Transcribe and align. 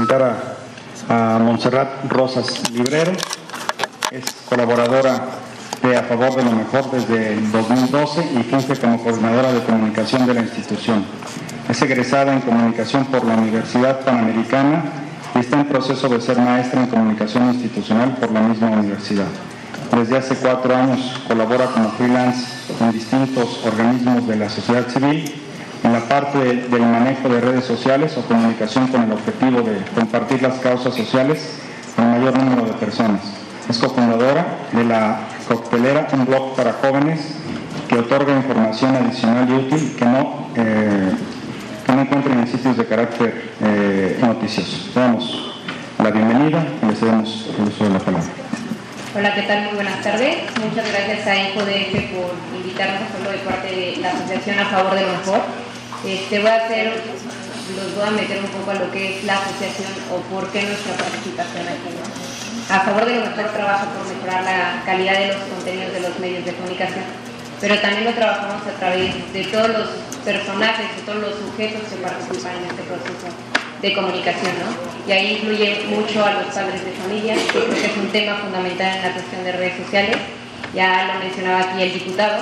presentar 0.00 0.22
a, 1.08 1.34
a 1.34 1.38
Montserrat 1.38 2.10
Rosas 2.10 2.70
Librero. 2.70 3.12
Es 4.10 4.24
colaboradora 4.48 5.24
de 5.82 5.96
A 5.96 6.02
Favor 6.04 6.36
de 6.36 6.42
lo 6.42 6.52
Mejor 6.52 6.90
desde 6.90 7.34
el 7.34 7.52
2012 7.52 8.30
y 8.40 8.42
funge 8.44 8.76
como 8.76 9.02
coordinadora 9.02 9.52
de 9.52 9.60
comunicación 9.62 10.26
de 10.26 10.34
la 10.34 10.40
institución. 10.40 11.04
Es 11.68 11.82
egresada 11.82 12.32
en 12.32 12.40
comunicación 12.40 13.04
por 13.06 13.24
la 13.24 13.34
Universidad 13.34 14.00
Panamericana 14.00 14.84
y 15.34 15.40
está 15.40 15.60
en 15.60 15.66
proceso 15.66 16.08
de 16.08 16.20
ser 16.20 16.38
maestra 16.38 16.82
en 16.82 16.86
comunicación 16.86 17.52
institucional 17.52 18.16
por 18.16 18.32
la 18.32 18.40
misma 18.40 18.70
universidad. 18.70 19.28
Desde 19.94 20.16
hace 20.16 20.34
cuatro 20.36 20.74
años 20.74 21.20
colabora 21.28 21.66
como 21.66 21.90
freelance 21.90 22.46
en 22.80 22.92
distintos 22.92 23.60
organismos 23.66 24.26
de 24.26 24.36
la 24.36 24.48
sociedad 24.48 24.88
civil 24.88 25.49
en 25.82 25.92
la 25.92 26.00
parte 26.00 26.38
del 26.38 26.82
manejo 26.82 27.28
de 27.28 27.40
redes 27.40 27.64
sociales 27.64 28.16
o 28.16 28.22
comunicación 28.22 28.88
con 28.88 29.02
el 29.02 29.12
objetivo 29.12 29.62
de 29.62 29.78
compartir 29.94 30.42
las 30.42 30.58
causas 30.58 30.94
sociales 30.94 31.60
el 31.98 32.04
mayor 32.04 32.38
número 32.38 32.66
de 32.66 32.72
personas. 32.74 33.20
Es 33.68 33.78
cofundadora 33.78 34.46
de 34.72 34.84
la 34.84 35.20
Coctelera, 35.48 36.06
un 36.12 36.26
blog 36.26 36.54
para 36.54 36.72
jóvenes 36.74 37.20
que 37.88 37.98
otorga 37.98 38.36
información 38.36 38.94
adicional 38.96 39.48
y 39.48 39.52
útil 39.52 39.96
que 39.96 40.04
no, 40.04 40.46
eh, 40.56 41.12
que 41.86 41.92
no 41.92 42.02
encuentren 42.02 42.38
en 42.38 42.46
sitios 42.46 42.76
de 42.76 42.86
carácter 42.86 43.50
eh, 43.60 44.18
noticioso. 44.20 44.90
Damos 44.94 45.62
la 45.98 46.10
bienvenida 46.10 46.64
y 46.82 46.86
les 46.86 47.00
damos 47.00 47.48
el 47.58 47.68
uso 47.68 47.84
de 47.84 47.90
la 47.90 47.98
palabra. 47.98 48.28
Hola, 49.12 49.34
¿qué 49.34 49.42
tal? 49.42 49.64
Muy 49.64 49.74
buenas 49.74 50.00
tardes. 50.02 50.36
Muchas 50.64 50.88
gracias 50.88 51.26
a 51.26 51.36
InfoDF 51.36 52.14
por 52.14 52.30
invitarnos 52.56 53.10
solo 53.10 53.30
de 53.30 53.38
parte 53.38 53.66
de 53.66 53.96
la 54.00 54.10
Asociación 54.10 54.60
a 54.60 54.66
Favor 54.66 54.94
de 54.94 55.00
lo 55.00 55.08
Mejor. 55.08 55.40
Este, 56.06 56.38
voy 56.40 56.48
a 56.48 56.56
hacer, 56.56 56.94
los 57.76 57.94
voy 57.94 58.08
a 58.08 58.10
meter 58.10 58.38
un 58.40 58.48
poco 58.48 58.70
a 58.70 58.74
lo 58.74 58.90
que 58.90 59.18
es 59.18 59.24
la 59.24 59.36
asociación 59.36 59.92
o 60.10 60.16
por 60.32 60.48
qué 60.48 60.62
nuestra 60.62 60.94
participación 60.96 61.68
aquí. 61.68 61.92
A 62.70 62.80
favor 62.80 63.04
de 63.04 63.16
lo 63.16 63.26
mejor 63.26 63.52
trabaja 63.52 63.84
por 63.92 64.06
mejorar 64.08 64.44
la 64.44 64.82
calidad 64.86 65.18
de 65.18 65.28
los 65.28 65.42
contenidos 65.44 65.92
de 65.92 66.00
los 66.00 66.18
medios 66.18 66.44
de 66.46 66.54
comunicación, 66.54 67.04
pero 67.60 67.78
también 67.80 68.04
lo 68.04 68.12
trabajamos 68.12 68.66
a 68.66 68.78
través 68.78 69.12
de 69.32 69.44
todos 69.44 69.68
los 69.68 69.88
personajes, 70.24 70.86
de 70.96 71.02
todos 71.04 71.20
los 71.20 71.34
sujetos 71.36 71.82
que 71.90 71.96
participan 71.96 72.56
en 72.56 72.70
este 72.70 72.82
proceso 72.88 73.28
de 73.82 73.94
comunicación, 73.94 74.52
¿no? 74.56 74.68
Y 75.08 75.12
ahí 75.12 75.36
incluye 75.36 75.84
mucho 75.88 76.24
a 76.24 76.32
los 76.32 76.54
padres 76.54 76.84
de 76.84 76.92
familia, 76.92 77.34
que 77.34 77.60
que 77.60 77.86
es 77.86 77.96
un 77.96 78.08
tema 78.08 78.36
fundamental 78.36 78.96
en 78.96 79.02
la 79.02 79.12
cuestión 79.12 79.44
de 79.44 79.52
redes 79.52 79.76
sociales, 79.84 80.16
ya 80.74 81.12
lo 81.12 81.20
mencionaba 81.20 81.60
aquí 81.60 81.82
el 81.82 81.92
diputado, 81.92 82.40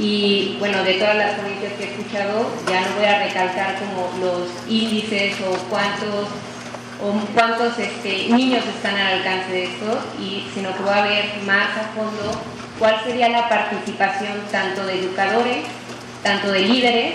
y 0.00 0.56
bueno, 0.58 0.82
de 0.82 0.94
todas 0.94 1.14
las 1.14 1.34
ponencias 1.34 1.74
que 1.74 1.84
he 1.84 1.90
escuchado, 1.90 2.50
ya 2.66 2.80
no 2.80 2.96
voy 2.96 3.04
a 3.04 3.18
recalcar 3.18 3.76
como 3.78 4.08
los 4.18 4.48
índices 4.66 5.34
o 5.42 5.52
cuántos 5.68 6.26
o 7.02 7.12
cuántos 7.34 7.78
este, 7.78 8.28
niños 8.28 8.64
están 8.64 8.96
al 8.96 9.18
alcance 9.18 9.52
de 9.52 9.64
esto, 9.64 10.00
y, 10.18 10.44
sino 10.54 10.74
que 10.74 10.82
voy 10.82 10.92
a 10.92 11.02
ver 11.02 11.24
más 11.46 11.76
a 11.76 11.92
fondo 11.94 12.32
cuál 12.78 13.02
sería 13.04 13.28
la 13.28 13.48
participación 13.48 14.32
tanto 14.50 14.84
de 14.86 15.00
educadores, 15.00 15.64
tanto 16.22 16.50
de 16.50 16.60
líderes, 16.60 17.14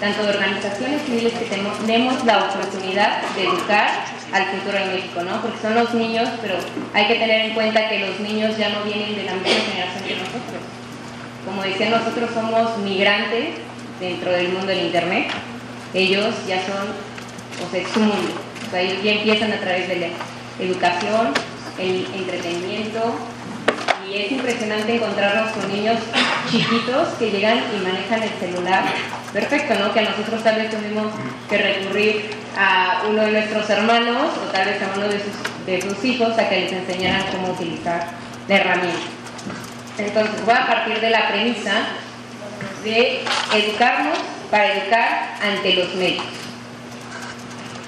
tanto 0.00 0.22
de 0.24 0.28
organizaciones 0.30 1.02
civiles 1.02 1.32
que 1.32 1.44
tenemos 1.44 2.24
la 2.24 2.38
oportunidad 2.38 3.22
de 3.36 3.44
educar 3.44 4.04
al 4.32 4.44
futuro 4.46 4.78
de 4.78 4.94
México, 4.96 5.22
¿no? 5.22 5.40
Porque 5.42 5.60
son 5.62 5.74
los 5.74 5.94
niños, 5.94 6.28
pero 6.42 6.56
hay 6.92 7.06
que 7.06 7.14
tener 7.14 7.46
en 7.46 7.54
cuenta 7.54 7.88
que 7.88 8.00
los 8.00 8.18
niños 8.18 8.56
ya 8.56 8.70
no 8.70 8.82
vienen 8.82 9.14
de 9.14 9.24
la 9.24 9.34
misma 9.34 9.60
generación 9.70 10.04
que 10.06 10.16
nosotros. 10.16 10.75
Como 11.46 11.62
decía, 11.62 11.88
nosotros 11.90 12.30
somos 12.34 12.76
migrantes 12.78 13.54
dentro 14.00 14.32
del 14.32 14.48
mundo 14.48 14.66
del 14.66 14.86
Internet. 14.86 15.28
Ellos 15.94 16.34
ya 16.46 16.56
son, 16.66 16.90
o 17.64 17.70
sea, 17.70 17.80
es 17.80 17.88
su 17.88 18.00
mundo. 18.00 18.32
O 18.66 18.70
sea, 18.70 18.80
ellos 18.80 19.02
ya 19.02 19.12
empiezan 19.12 19.52
a 19.52 19.60
través 19.60 19.88
de 19.88 19.96
la 20.00 20.06
educación, 20.58 21.32
el 21.78 22.06
entretenimiento, 22.14 23.16
y 24.10 24.16
es 24.18 24.32
impresionante 24.32 24.96
encontrarnos 24.96 25.52
con 25.52 25.72
niños 25.72 25.98
chiquitos 26.50 27.08
que 27.18 27.30
llegan 27.30 27.58
y 27.58 27.84
manejan 27.84 28.22
el 28.22 28.30
celular. 28.40 28.84
Perfecto, 29.32 29.74
¿no? 29.74 29.92
Que 29.92 30.00
a 30.00 30.10
nosotros 30.10 30.42
tal 30.42 30.56
vez 30.56 30.70
tuvimos 30.70 31.06
que 31.48 31.58
recurrir 31.58 32.30
a 32.56 33.02
uno 33.08 33.22
de 33.22 33.32
nuestros 33.32 33.70
hermanos 33.70 34.32
o 34.44 34.50
tal 34.52 34.66
vez 34.66 34.82
a 34.82 34.96
uno 34.96 35.06
de 35.08 35.82
sus 35.82 36.04
hijos 36.04 36.38
a 36.38 36.48
que 36.48 36.60
les 36.60 36.72
enseñaran 36.72 37.24
cómo 37.32 37.52
utilizar 37.52 38.08
la 38.48 38.56
herramienta. 38.56 39.25
Entonces 39.98 40.44
voy 40.44 40.54
a 40.54 40.66
partir 40.66 41.00
de 41.00 41.10
la 41.10 41.28
premisa 41.28 41.72
de 42.84 43.24
educarnos 43.54 44.18
para 44.50 44.74
educar 44.74 45.36
ante 45.42 45.74
los 45.74 45.94
medios. 45.94 46.24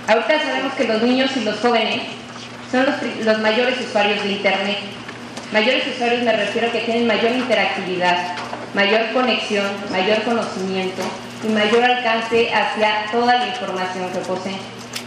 Ahorita 0.06 0.41
sabemos 0.41 0.72
que 0.72 0.84
los 0.84 1.02
niños 1.02 1.30
y 1.36 1.41
los 1.41 1.60
jóvenes 1.60 2.02
son 2.70 2.86
los, 3.24 3.38
mayores 3.41 3.80
usuarios 3.80 4.22
de 4.22 4.32
Internet 4.32 4.78
Mayores 5.52 5.86
usuarios 5.86 6.22
me 6.24 6.32
refiero 6.32 6.69
a 6.69 6.72
que 6.72 6.80
tienen 6.80 7.06
mayor 7.06 7.32
interactividad, 7.32 8.34
mayor 8.75 9.12
conexión, 9.14 9.66
mayor 9.90 10.22
conocimiento 10.22 11.00
y 11.42 11.48
mayor 11.48 11.84
alcance 11.84 12.52
hacia 12.52 13.10
toda 13.10 13.38
la 13.38 13.46
información 13.46 14.10
que 14.12 14.19
poseen. 14.19 14.58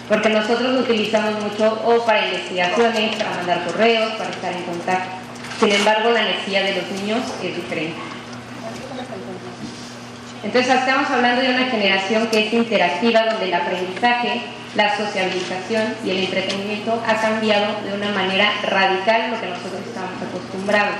Porque 0.09 0.29
nosotros 0.29 0.73
lo 0.73 0.79
utilizamos 0.79 1.39
mucho 1.43 1.79
o 1.85 2.03
para 2.05 2.25
investigaciones, 2.25 3.15
para 3.17 3.29
mandar 3.35 3.65
correos, 3.65 4.13
para 4.13 4.31
estar 4.31 4.51
en 4.51 4.63
contacto. 4.63 5.20
Sin 5.61 5.71
embargo, 5.71 6.09
la 6.09 6.23
necesidad 6.23 6.63
de 6.63 6.73
los 6.73 6.89
niños 6.89 7.19
es 7.43 7.55
diferente. 7.55 7.95
Entonces, 10.43 10.73
estamos 10.73 11.07
hablando 11.11 11.39
de 11.43 11.49
una 11.49 11.65
generación 11.67 12.27
que 12.31 12.47
es 12.47 12.53
interactiva, 12.53 13.25
donde 13.25 13.45
el 13.45 13.53
aprendizaje 13.53 14.41
la 14.73 14.97
sociabilización 14.97 15.93
y 16.03 16.09
el 16.09 16.17
entretenimiento 16.17 16.99
ha 17.05 17.13
cambiado 17.13 17.75
de 17.85 17.93
una 17.93 18.09
manera 18.09 18.51
radical 18.63 19.29
lo 19.29 19.39
que 19.39 19.49
nosotros 19.49 19.81
estamos 19.85 20.17
acostumbrados. 20.19 20.95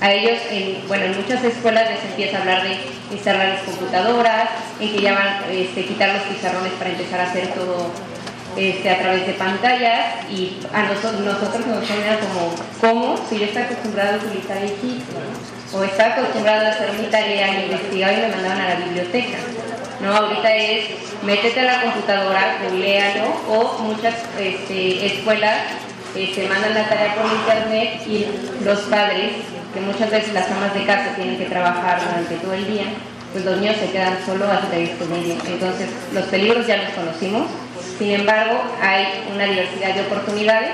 A 0.00 0.10
ellos, 0.10 0.38
en, 0.50 0.88
bueno, 0.88 1.04
en 1.04 1.16
muchas 1.20 1.44
escuelas 1.44 1.90
les 1.90 2.04
empieza 2.04 2.38
a 2.38 2.40
hablar 2.40 2.62
de 2.62 2.78
instalar 3.12 3.48
las 3.50 3.62
computadoras, 3.64 4.48
en 4.80 4.92
que 4.92 5.02
ya 5.02 5.12
van 5.12 5.28
a 5.28 5.52
este, 5.52 5.84
quitar 5.84 6.08
los 6.14 6.22
pizarrones 6.22 6.72
para 6.78 6.88
empezar 6.88 7.20
a 7.20 7.24
hacer 7.24 7.48
todo 7.48 7.90
este, 8.56 8.90
a 8.90 8.98
través 8.98 9.26
de 9.26 9.32
pantallas 9.34 10.30
y 10.30 10.58
a 10.72 10.82
nosotros, 10.84 11.20
nosotros 11.20 11.66
nos 11.66 11.86
suena 11.86 12.18
como, 12.20 12.54
¿cómo? 12.80 13.16
Si 13.28 13.38
yo 13.38 13.46
estaba 13.46 13.66
acostumbrado 13.66 14.14
a 14.14 14.24
utilizar 14.24 14.58
el 14.58 14.72
kit 14.72 15.02
o 15.72 15.82
estaba 15.82 16.14
acostumbrado 16.14 16.66
a 16.66 16.70
hacer 16.70 16.92
mi 16.92 17.06
tarea 17.06 17.64
investigar 17.64 18.12
y 18.12 18.16
me 18.16 18.28
mandaban 18.28 18.60
a 18.60 18.68
la 18.68 18.74
biblioteca. 18.76 19.38
No, 20.00 20.14
ahorita 20.14 20.54
es 20.54 20.84
métete 21.24 21.60
a 21.60 21.64
la 21.64 21.82
computadora, 21.82 22.58
léalo, 22.72 23.24
o 23.48 23.78
muchas 23.82 24.14
este, 24.38 25.06
escuelas 25.06 25.58
este, 26.14 26.46
mandan 26.46 26.74
la 26.74 26.88
tarea 26.88 27.14
por 27.16 27.26
internet 27.26 28.02
y 28.06 28.26
los 28.64 28.80
padres, 28.82 29.32
que 29.72 29.80
muchas 29.80 30.10
veces 30.10 30.32
las 30.32 30.48
amas 30.50 30.74
de 30.74 30.84
casa 30.84 31.14
tienen 31.16 31.38
que 31.38 31.46
trabajar 31.46 32.00
durante 32.00 32.36
todo 32.36 32.54
el 32.54 32.66
día, 32.66 32.84
pues 33.32 33.44
los 33.44 33.58
niños 33.58 33.76
se 33.78 33.90
quedan 33.90 34.18
solo 34.24 34.44
hasta 34.44 34.68
medio. 34.68 34.94
Entonces, 35.44 35.88
los 36.12 36.24
peligros 36.26 36.66
ya 36.66 36.76
los 36.76 36.90
conocimos, 36.90 37.48
sin 37.98 38.10
embargo, 38.10 38.60
hay 38.82 39.06
una 39.32 39.44
diversidad 39.44 39.94
de 39.94 40.00
oportunidades 40.02 40.70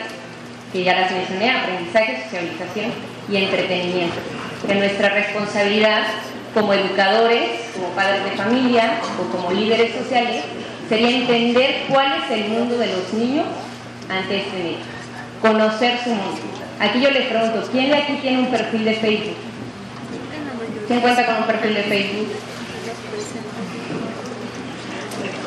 que 0.72 0.84
ya 0.84 1.00
las 1.00 1.10
mencioné, 1.10 1.50
aprendizaje, 1.50 2.22
socialización 2.24 2.92
y 3.30 3.36
entretenimiento. 3.36 4.16
Nuestra 4.72 5.10
responsabilidad 5.10 6.02
como 6.54 6.72
educadores, 6.72 7.50
como 7.74 7.88
padres 7.88 8.24
de 8.24 8.30
familia 8.32 9.00
o 9.18 9.36
como 9.36 9.52
líderes 9.52 9.94
sociales, 9.94 10.44
sería 10.88 11.10
entender 11.10 11.84
cuál 11.88 12.12
es 12.22 12.30
el 12.30 12.48
mundo 12.48 12.78
de 12.78 12.86
los 12.86 13.12
niños 13.12 13.46
ante 14.08 14.38
este 14.38 14.56
medio, 14.56 14.78
conocer 15.40 15.98
su 16.02 16.10
mundo. 16.10 16.40
Aquí 16.80 17.00
yo 17.00 17.10
les 17.10 17.26
pregunto, 17.26 17.68
¿quién 17.70 17.90
de 17.90 17.96
aquí 17.96 18.14
tiene 18.22 18.38
un 18.40 18.46
perfil 18.46 18.84
de 18.84 18.94
Facebook? 18.94 19.36
¿Quién 20.88 21.00
cuenta 21.00 21.26
con 21.26 21.36
un 21.36 21.44
perfil 21.44 21.74
de 21.74 21.82
Facebook? 21.82 22.28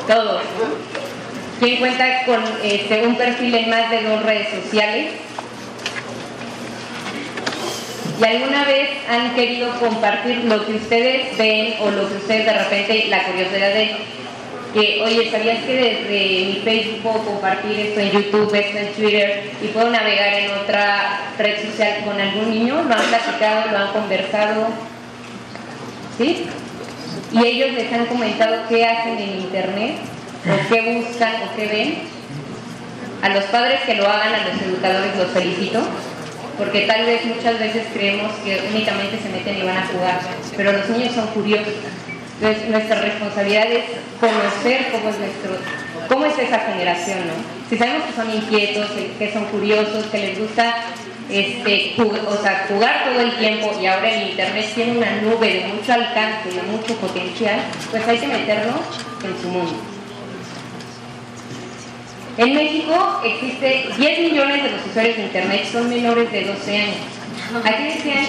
Todos. 0.07 0.41
¿Quién 1.63 1.77
cuenta 1.77 2.25
con 2.25 2.43
este, 2.61 3.07
un 3.07 3.15
perfil 3.15 3.55
en 3.55 3.69
más 3.69 3.89
de 3.89 4.01
dos 4.01 4.21
redes 4.21 4.49
sociales? 4.49 5.11
y 8.19 8.25
alguna 8.25 8.65
vez 8.65 8.89
han 9.09 9.33
querido 9.33 9.69
compartir 9.79 10.43
lo 10.43 10.65
que 10.65 10.73
ustedes 10.73 11.37
ven 11.37 11.75
o 11.79 11.89
lo 11.89 12.09
que 12.09 12.15
ustedes 12.15 12.45
de 12.45 12.53
repente, 12.53 13.05
la 13.07 13.23
curiosidad 13.23 13.73
de 13.73 13.95
que, 14.73 15.01
oye, 15.03 15.31
¿sabías 15.31 15.63
que 15.63 15.73
desde 15.73 16.45
mi 16.47 16.61
Facebook 16.65 17.01
puedo 17.01 17.19
compartir 17.19 17.79
esto 17.79 17.99
en 18.01 18.11
YouTube, 18.11 18.53
esto 18.53 18.77
en 18.77 18.93
Twitter 18.93 19.51
y 19.61 19.67
puedo 19.67 19.89
navegar 19.89 20.33
en 20.33 20.51
otra 20.51 21.31
red 21.37 21.65
social 21.65 22.03
con 22.03 22.19
algún 22.19 22.49
niño? 22.49 22.83
¿Lo 22.83 22.93
han 22.93 23.05
platicado, 23.05 23.71
lo 23.71 23.77
han 23.77 23.93
conversado? 23.93 24.67
¿Sí? 26.17 26.45
Y 27.31 27.45
ellos 27.45 27.71
les 27.71 27.91
han 27.93 28.05
comentado 28.07 28.63
qué 28.67 28.85
hacen 28.85 29.17
en 29.17 29.39
Internet, 29.39 29.95
o 30.45 30.69
qué 30.69 30.81
buscan, 30.81 31.35
o 31.43 31.55
qué 31.55 31.67
ven. 31.67 32.13
A 33.21 33.29
los 33.29 33.43
padres 33.45 33.81
que 33.85 33.95
lo 33.95 34.07
hagan, 34.07 34.33
a 34.33 34.47
los 34.49 34.61
educadores 34.61 35.15
los 35.15 35.31
felicito 35.31 35.81
porque 36.57 36.81
tal 36.81 37.05
vez 37.05 37.25
muchas 37.25 37.59
veces 37.59 37.83
creemos 37.93 38.31
que 38.43 38.61
únicamente 38.71 39.17
se 39.17 39.29
meten 39.29 39.57
y 39.57 39.63
van 39.63 39.77
a 39.77 39.87
jugar, 39.87 40.19
pero 40.55 40.71
los 40.71 40.89
niños 40.89 41.15
son 41.15 41.27
curiosos. 41.27 41.73
Entonces 42.39 42.69
nuestra 42.69 43.01
responsabilidad 43.01 43.71
es 43.71 43.85
conocer 44.19 44.87
cómo 44.91 45.09
es 45.09 45.17
nuestro, 45.19 45.57
cómo 46.07 46.25
es 46.25 46.37
esa 46.37 46.59
generación, 46.59 47.19
¿no? 47.27 47.33
Si 47.69 47.77
sabemos 47.77 48.03
que 48.07 48.13
son 48.13 48.33
inquietos, 48.33 48.87
que 49.17 49.33
son 49.33 49.45
curiosos, 49.45 50.05
que 50.07 50.17
les 50.19 50.39
gusta 50.39 50.75
este, 51.29 51.95
o 51.97 52.41
sea, 52.41 52.65
jugar 52.67 53.05
todo 53.05 53.21
el 53.21 53.37
tiempo 53.37 53.71
y 53.81 53.85
ahora 53.85 54.13
el 54.13 54.29
Internet 54.29 54.71
tiene 54.75 54.97
una 54.97 55.11
nube 55.21 55.53
de 55.53 55.67
mucho 55.73 55.93
alcance, 55.93 56.49
de 56.49 56.61
mucho 56.63 56.95
potencial, 56.97 57.61
pues 57.89 58.07
hay 58.07 58.17
que 58.17 58.27
meternos 58.27 58.81
en 59.23 59.41
su 59.41 59.47
mundo. 59.47 59.92
En 62.37 62.55
México 62.55 63.21
existe 63.23 63.85
10 63.97 64.19
millones 64.19 64.63
de 64.63 64.71
los 64.71 64.85
usuarios 64.87 65.17
de 65.17 65.23
Internet, 65.23 65.65
son 65.71 65.89
menores 65.89 66.31
de 66.31 66.45
12 66.45 66.77
años. 66.77 66.95
Aquí 67.63 67.83
decían 67.83 68.25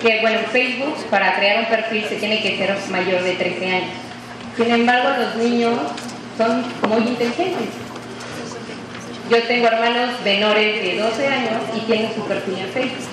que, 0.00 0.20
bueno, 0.20 0.38
Facebook 0.52 0.96
para 1.10 1.34
crear 1.36 1.60
un 1.60 1.66
perfil 1.66 2.04
se 2.08 2.16
tiene 2.16 2.40
que 2.40 2.56
ser 2.56 2.76
mayor 2.90 3.22
de 3.22 3.32
13 3.32 3.70
años. 3.70 3.90
Sin 4.56 4.70
embargo, 4.70 5.10
los 5.18 5.36
niños 5.36 5.74
son 6.36 6.62
muy 6.88 7.08
inteligentes 7.08 7.88
yo 9.30 9.42
tengo 9.42 9.66
hermanos 9.66 10.10
menores 10.24 10.82
de 10.82 10.98
12 10.98 11.26
años 11.26 11.62
y 11.76 11.80
tienen 11.80 12.14
su 12.14 12.22
perfil 12.22 12.58
en 12.58 12.68
Facebook. 12.68 13.06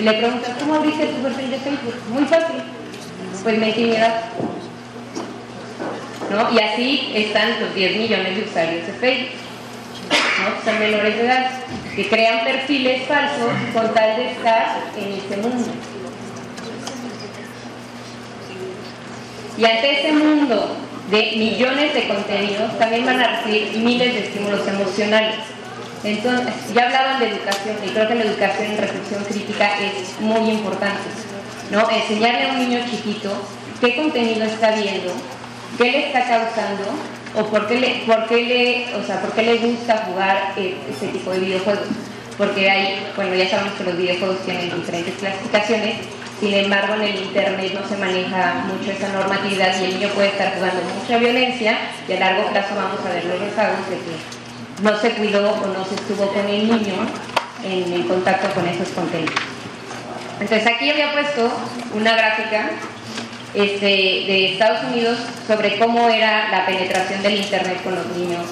Y 0.00 0.02
le 0.02 0.12
preguntan, 0.14 0.56
¿cómo 0.58 0.74
abriste 0.76 1.06
tu 1.06 1.22
perfil 1.22 1.50
de 1.50 1.58
Facebook? 1.58 1.94
Muy 2.10 2.24
fácil. 2.24 2.56
Pues 3.42 3.58
me 3.58 3.68
intimidad. 3.68 4.22
¿No? 6.30 6.50
Y 6.54 6.58
así 6.58 7.12
están 7.14 7.60
los 7.60 7.74
10 7.74 7.96
millones 7.98 8.36
de 8.36 8.42
usuarios 8.44 8.86
de 8.86 8.92
Facebook. 8.94 9.28
¿No? 10.42 10.64
Son 10.64 10.78
menores 10.78 11.16
de 11.16 11.24
edad, 11.24 11.50
que 11.94 12.08
crean 12.08 12.44
perfiles 12.44 13.06
falsos 13.06 13.50
con 13.72 13.94
tal 13.94 14.16
de 14.16 14.32
estar 14.32 14.76
en 14.96 15.12
ese 15.12 15.36
mundo. 15.36 15.70
Y 19.56 19.64
ante 19.64 20.00
ese 20.00 20.12
mundo 20.12 20.76
de 21.10 21.32
millones 21.36 21.94
de 21.94 22.08
contenidos, 22.08 22.78
también 22.78 23.04
van 23.04 23.20
a 23.20 23.36
recibir 23.36 23.76
miles 23.78 24.14
de 24.14 24.20
estímulos 24.20 24.66
emocionales. 24.66 25.36
Entonces, 26.04 26.54
ya 26.74 26.86
hablaban 26.86 27.20
de 27.20 27.28
educación 27.28 27.76
y 27.86 27.90
creo 27.90 28.08
que 28.08 28.14
la 28.14 28.24
educación 28.24 28.72
en 28.72 28.78
reflexión 28.78 29.24
crítica 29.24 29.78
es 29.78 30.20
muy 30.20 30.50
importante. 30.50 31.02
¿no? 31.70 31.88
Enseñarle 31.90 32.48
a 32.48 32.52
un 32.52 32.58
niño 32.58 32.80
chiquito 32.90 33.30
qué 33.80 33.94
contenido 33.96 34.44
está 34.44 34.72
viendo, 34.72 35.12
qué 35.78 35.92
le 35.92 36.06
está 36.06 36.20
causando 36.26 36.84
o 37.34 37.44
por 37.46 37.66
qué 37.66 37.80
le, 37.80 37.88
por 38.06 38.26
qué 38.26 38.42
le, 38.42 38.96
o 38.96 39.04
sea, 39.04 39.20
por 39.20 39.32
qué 39.32 39.42
le 39.42 39.58
gusta 39.58 40.04
jugar 40.06 40.54
eh, 40.56 40.76
ese 40.90 41.08
tipo 41.08 41.30
de 41.30 41.40
videojuegos. 41.40 41.86
Porque 42.38 42.70
hay, 42.70 43.06
bueno, 43.14 43.34
ya 43.34 43.48
sabemos 43.48 43.74
que 43.74 43.84
los 43.84 43.96
videojuegos 43.96 44.44
tienen 44.44 44.74
diferentes 44.74 45.14
clasificaciones 45.16 45.96
sin 46.42 46.54
embargo, 46.54 46.94
en 46.94 47.02
el 47.02 47.22
Internet 47.22 47.72
no 47.72 47.88
se 47.88 47.96
maneja 47.98 48.64
mucho 48.66 48.90
esa 48.90 49.12
normatividad 49.12 49.80
y 49.80 49.84
el 49.84 49.94
niño 49.94 50.08
puede 50.08 50.26
estar 50.26 50.52
jugando 50.56 50.82
mucha 51.00 51.16
violencia 51.16 51.78
y 52.08 52.12
a 52.14 52.18
largo 52.18 52.50
plazo 52.50 52.74
vamos 52.74 52.98
a 53.06 53.14
ver 53.14 53.26
los 53.26 53.38
rezagos 53.38 53.88
de 53.88 53.94
que 53.94 54.82
no 54.82 54.98
se 54.98 55.10
cuidó 55.10 55.52
o 55.52 55.66
no 55.68 55.84
se 55.84 55.94
estuvo 55.94 56.26
con 56.32 56.44
el 56.48 56.66
niño 56.66 56.94
en 57.62 58.02
contacto 58.08 58.52
con 58.54 58.66
esos 58.66 58.88
contenidos. 58.88 59.36
Entonces 60.40 60.66
aquí 60.66 60.90
había 60.90 61.12
puesto 61.12 61.48
una 61.94 62.16
gráfica 62.16 62.70
este, 63.54 63.86
de 63.86 64.52
Estados 64.52 64.84
Unidos 64.92 65.18
sobre 65.46 65.78
cómo 65.78 66.08
era 66.08 66.48
la 66.50 66.66
penetración 66.66 67.22
del 67.22 67.36
Internet 67.36 67.82
con 67.82 67.94
los 67.94 68.06
niños 68.16 68.46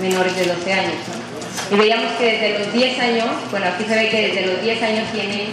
menores 0.00 0.36
de 0.36 0.46
12 0.46 0.72
años. 0.72 0.94
Y 1.70 1.74
veíamos 1.76 2.12
que 2.18 2.24
desde 2.24 2.58
los 2.58 2.72
10 2.72 2.98
años, 3.00 3.26
bueno, 3.50 3.66
aquí 3.66 3.84
se 3.84 3.94
ve 3.94 4.08
que 4.08 4.28
desde 4.28 4.46
los 4.46 4.62
10 4.62 4.82
años 4.82 5.12
tienen 5.12 5.48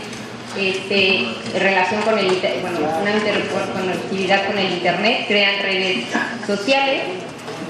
este, 0.58 1.28
relación 1.58 2.02
con 2.02 2.20
el 2.20 2.28
bueno, 2.28 2.80
una 3.02 3.12
interconectividad 3.12 4.48
con 4.48 4.58
el 4.58 4.72
internet, 4.74 5.26
crean 5.28 5.62
redes 5.62 6.06
sociales 6.46 7.02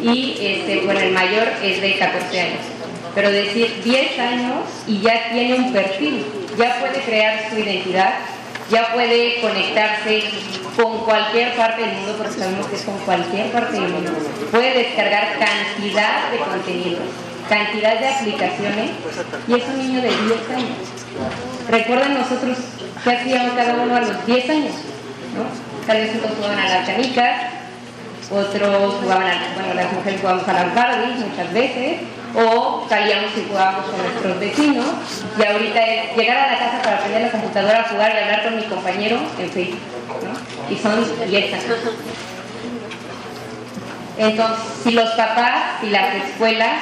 y 0.01 0.37
este, 0.41 0.81
bueno, 0.85 0.99
el 0.99 1.11
mayor 1.11 1.47
es 1.63 1.81
de 1.81 1.97
14 1.97 2.41
años. 2.41 2.59
Pero 3.13 3.29
decir 3.29 3.81
10 3.83 4.19
años 4.19 4.63
y 4.87 5.01
ya 5.01 5.29
tiene 5.31 5.55
un 5.55 5.73
perfil, 5.73 6.25
ya 6.57 6.79
puede 6.79 7.01
crear 7.01 7.49
su 7.49 7.59
identidad, 7.59 8.13
ya 8.69 8.93
puede 8.93 9.41
conectarse 9.41 10.23
con 10.75 10.99
cualquier 10.99 11.55
parte 11.55 11.81
del 11.81 11.93
mundo, 11.95 12.15
porque 12.17 12.39
sabemos 12.39 12.67
que 12.67 12.75
es 12.75 12.83
con 12.83 12.97
cualquier 12.99 13.51
parte 13.51 13.73
del 13.73 13.89
mundo. 13.89 14.11
Puede 14.51 14.73
descargar 14.73 15.39
cantidad 15.39 16.31
de 16.31 16.37
contenidos, 16.37 17.03
cantidad 17.49 17.99
de 17.99 18.07
aplicaciones 18.07 18.91
y 19.47 19.53
es 19.53 19.63
un 19.67 19.77
niño 19.77 20.01
de 20.01 20.09
10 20.09 20.49
años. 20.55 20.77
Recuerden 21.69 22.13
nosotros 22.13 22.57
qué 23.03 23.11
hacíamos 23.11 23.53
cada 23.53 23.73
uno 23.75 23.95
a 23.95 24.01
los 24.01 24.25
10 24.25 24.49
años, 24.49 24.73
¿no? 25.35 25.85
Tal 25.85 25.97
vez 25.97 26.11
unos 26.15 26.37
jugaban 26.37 26.59
a 26.59 26.69
las 26.69 26.87
canicas, 26.87 27.61
otros 28.31 28.95
jugaban 29.01 29.27
a, 29.27 29.53
bueno, 29.55 29.73
las 29.73 29.91
mujeres 29.91 30.21
jugábamos 30.21 30.47
a 30.47 30.53
las 30.53 30.75
Barbies 30.75 31.19
muchas 31.19 31.53
veces, 31.53 31.99
o 32.35 32.85
salíamos 32.87 33.31
y 33.37 33.47
jugábamos 33.49 33.85
con 33.85 33.97
nuestros 34.01 34.39
vecinos, 34.39 34.85
y 35.37 35.45
ahorita 35.45 35.85
es 35.85 36.17
llegar 36.17 36.37
a 36.37 36.51
la 36.51 36.59
casa 36.59 36.81
para 36.81 36.97
aprender 36.97 37.21
la 37.23 37.31
computadora 37.31 37.79
a 37.81 37.89
jugar 37.89 38.13
y 38.15 38.23
hablar 38.23 38.43
con 38.43 38.55
mi 38.55 38.63
compañero 38.63 39.17
en 39.39 39.49
Facebook, 39.49 39.79
¿no? 40.23 40.73
Y 40.73 40.77
son 40.77 41.29
10 41.29 41.53
años. 41.53 41.77
Entonces, 44.17 44.57
si 44.83 44.91
los 44.91 45.09
papás 45.11 45.83
y 45.83 45.89
las 45.89 46.15
escuelas, 46.15 46.75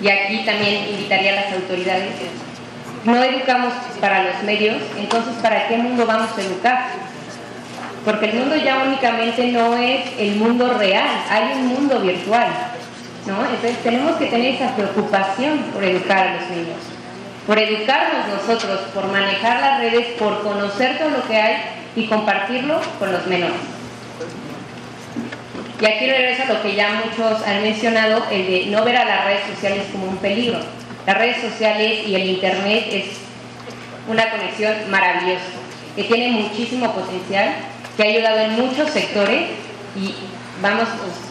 y 0.00 0.08
aquí 0.08 0.44
también 0.44 0.88
invitaría 0.88 1.32
a 1.32 1.44
las 1.44 1.52
autoridades, 1.52 2.14
no 3.04 3.22
educamos 3.22 3.72
para 4.00 4.24
los 4.24 4.42
medios, 4.42 4.76
entonces 4.96 5.34
¿para 5.42 5.68
qué 5.68 5.76
mundo 5.76 6.06
vamos 6.06 6.30
a 6.36 6.40
educar? 6.40 6.86
Porque 8.04 8.26
el 8.26 8.36
mundo 8.36 8.56
ya 8.56 8.84
únicamente 8.86 9.48
no 9.48 9.76
es 9.76 10.00
el 10.18 10.36
mundo 10.36 10.74
real, 10.74 11.08
hay 11.30 11.52
un 11.54 11.66
mundo 11.66 12.00
virtual. 12.00 12.48
¿No? 13.26 13.44
Entonces 13.44 13.82
tenemos 13.82 14.16
que 14.16 14.26
tener 14.26 14.54
esa 14.54 14.74
preocupación 14.74 15.58
por 15.72 15.84
educar 15.84 16.28
a 16.28 16.34
los 16.34 16.50
niños, 16.50 16.78
por 17.46 17.58
educarnos 17.58 18.28
nosotros, 18.28 18.80
por 18.94 19.06
manejar 19.06 19.60
las 19.60 19.80
redes, 19.80 20.06
por 20.18 20.42
conocer 20.42 20.98
todo 20.98 21.10
lo 21.10 21.26
que 21.26 21.36
hay 21.36 21.56
y 21.96 22.06
compartirlo 22.06 22.80
con 22.98 23.12
los 23.12 23.26
menores. 23.26 23.56
Y 25.80 25.86
aquí 25.86 26.06
regreso 26.06 26.42
a 26.42 26.54
lo 26.54 26.62
que 26.62 26.74
ya 26.74 27.04
muchos 27.04 27.46
han 27.46 27.62
mencionado, 27.62 28.24
el 28.30 28.46
de 28.46 28.66
no 28.66 28.84
ver 28.84 28.96
a 28.96 29.04
las 29.04 29.24
redes 29.26 29.42
sociales 29.54 29.84
como 29.92 30.08
un 30.08 30.16
peligro. 30.16 30.58
Las 31.06 31.16
redes 31.16 31.40
sociales 31.40 32.06
y 32.06 32.16
el 32.16 32.30
Internet 32.30 32.86
es 32.90 33.04
una 34.08 34.28
conexión 34.30 34.74
maravillosa, 34.90 35.44
que 35.94 36.04
tiene 36.04 36.30
muchísimo 36.30 36.92
potencial, 36.92 37.54
que 37.96 38.02
ha 38.02 38.06
ayudado 38.06 38.38
en 38.40 38.52
muchos 38.56 38.90
sectores 38.90 39.50
y 39.96 40.14
vamos, 40.60 40.88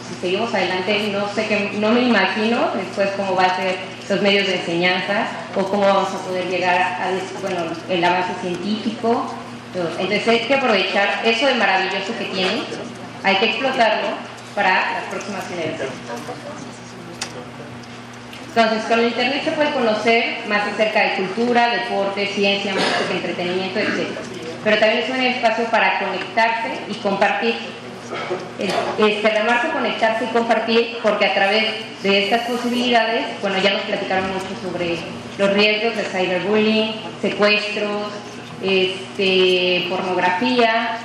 si 0.08 0.20
seguimos 0.20 0.52
adelante, 0.54 1.10
no 1.12 1.28
sé 1.34 1.46
que, 1.46 1.70
no 1.78 1.90
me 1.90 2.02
imagino 2.02 2.70
después 2.74 3.10
cómo 3.16 3.34
va 3.34 3.44
a 3.44 3.56
ser 3.56 3.76
los 4.08 4.22
medios 4.22 4.46
de 4.46 4.56
enseñanza 4.56 5.26
o 5.54 5.64
cómo 5.64 5.82
vamos 5.82 6.08
a 6.08 6.18
poder 6.26 6.46
llegar 6.48 6.80
a, 6.80 7.10
bueno, 7.40 7.60
el 7.88 8.04
avance 8.04 8.32
científico. 8.40 9.34
Entonces 9.74 10.26
hay 10.26 10.40
que 10.40 10.54
aprovechar 10.54 11.20
eso 11.24 11.46
de 11.46 11.54
maravilloso 11.54 12.16
que 12.18 12.24
tiene, 12.26 12.62
hay 13.22 13.36
que 13.36 13.46
explotarlo 13.50 14.08
para 14.54 14.92
las 14.92 15.04
próximas 15.10 15.46
generaciones. 15.48 15.94
Entonces, 18.48 18.84
con 18.88 18.98
el 18.98 19.06
Internet 19.08 19.44
se 19.44 19.52
puede 19.52 19.70
conocer 19.72 20.38
más 20.48 20.66
acerca 20.66 21.00
de 21.00 21.14
cultura, 21.16 21.68
deporte, 21.68 22.26
ciencia, 22.26 22.72
música, 22.72 23.12
entretenimiento, 23.12 23.78
etc. 23.78 24.08
Pero 24.64 24.78
también 24.78 25.02
es 25.04 25.10
un 25.10 25.20
espacio 25.20 25.64
para 25.66 26.00
conectarse 26.00 26.70
y 26.88 26.94
compartir. 26.94 27.54
Este, 28.98 29.30
remarco 29.30 29.72
conectarse 29.72 30.24
y 30.24 30.28
compartir 30.28 30.98
porque 31.02 31.26
a 31.26 31.34
través 31.34 31.64
de 32.02 32.24
estas 32.24 32.48
posibilidades, 32.48 33.26
bueno, 33.40 33.58
ya 33.58 33.74
nos 33.74 33.82
platicaron 33.82 34.28
mucho 34.28 34.48
sobre 34.62 34.96
los 35.36 35.52
riesgos 35.52 35.96
de 35.96 36.02
cyberbullying, 36.04 36.94
secuestros, 37.20 38.12
este, 38.62 39.86
pornografía 39.88 40.98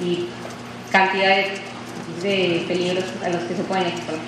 y 0.00 0.28
cantidad 0.90 1.36
de 2.22 2.64
peligros 2.66 3.04
a 3.24 3.28
los 3.28 3.42
que 3.42 3.54
se 3.54 3.62
pueden 3.64 3.86
exponer. 3.86 4.20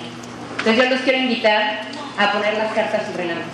Entonces 0.59 0.83
yo 0.83 0.89
los 0.89 1.01
quiero 1.01 1.19
invitar 1.19 1.81
a 2.17 2.31
poner 2.31 2.53
las 2.57 2.73
cartas 2.73 3.03
sobre 3.11 3.25
la 3.25 3.35
mesa, 3.35 3.47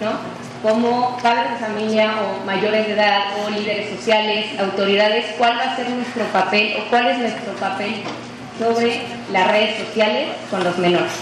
¿no? 0.00 0.45
Como 0.66 1.16
padres 1.22 1.52
de 1.52 1.64
familia 1.64 2.10
o 2.20 2.44
mayores 2.44 2.88
de 2.88 2.94
edad 2.94 3.20
o 3.38 3.50
líderes 3.50 3.88
sociales, 3.88 4.46
autoridades, 4.58 5.26
¿cuál 5.38 5.56
va 5.56 5.62
a 5.62 5.76
ser 5.76 5.88
nuestro 5.90 6.24
papel 6.32 6.74
o 6.80 6.90
cuál 6.90 7.06
es 7.06 7.18
nuestro 7.18 7.52
papel 7.52 8.02
sobre 8.58 9.02
las 9.30 9.46
redes 9.46 9.86
sociales 9.86 10.30
con 10.50 10.64
los 10.64 10.76
menores? 10.78 11.12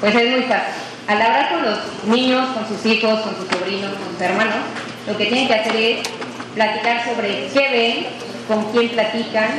Pues 0.00 0.14
es 0.14 0.30
muy 0.30 0.42
fácil. 0.44 0.74
Al 1.06 1.20
hablar 1.20 1.50
con 1.50 1.62
los 1.66 1.78
niños, 2.06 2.48
con 2.54 2.66
sus 2.66 2.86
hijos, 2.86 3.20
con 3.20 3.36
sus 3.36 3.48
sobrinos, 3.48 3.92
con 3.96 4.12
sus 4.14 4.20
hermanos, 4.22 4.56
lo 5.06 5.14
que 5.18 5.26
tienen 5.26 5.46
que 5.46 5.54
hacer 5.56 5.76
es 5.76 6.08
platicar 6.54 7.04
sobre 7.04 7.48
qué 7.48 7.68
ven, 7.68 8.06
con 8.48 8.72
quién 8.72 8.88
platican 8.88 9.50